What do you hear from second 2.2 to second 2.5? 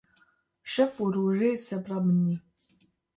î